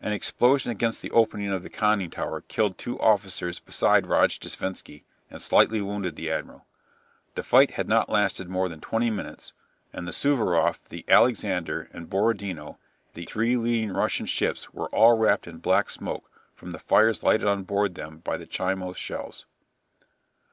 An 0.00 0.12
explosion 0.12 0.70
against 0.70 1.02
the 1.02 1.10
opening 1.10 1.50
of 1.50 1.64
the 1.64 1.68
conning 1.68 2.08
tower 2.10 2.42
killed 2.42 2.78
two 2.78 2.96
officers 3.00 3.58
beside 3.58 4.04
Rojdestvensky, 4.06 5.02
and 5.28 5.42
slightly 5.42 5.80
wounded 5.80 6.14
the 6.14 6.30
admiral. 6.30 6.64
The 7.34 7.42
fight 7.42 7.72
had 7.72 7.88
not 7.88 8.08
lasted 8.08 8.48
more 8.48 8.68
than 8.68 8.80
twenty 8.80 9.10
minutes, 9.10 9.52
and 9.92 10.06
the 10.06 10.12
"Suvaroff," 10.12 10.78
the 10.90 11.04
"Alexander," 11.08 11.90
and 11.92 12.08
"Borodino," 12.08 12.78
the 13.14 13.24
three 13.24 13.56
leading 13.56 13.90
Russian 13.90 14.26
ships, 14.26 14.72
were 14.72 14.90
all 14.90 15.18
wrapped 15.18 15.48
in 15.48 15.58
black 15.58 15.90
smoke 15.90 16.30
from 16.54 16.70
the 16.70 16.78
fires 16.78 17.24
lighted 17.24 17.48
on 17.48 17.64
board 17.64 17.88
of 17.90 17.94
them 17.96 18.18
by 18.18 18.36
the 18.36 18.46
Chimose 18.46 18.96
shells. 18.96 19.44